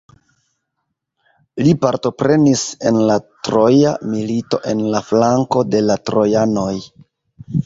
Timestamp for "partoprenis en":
1.83-2.97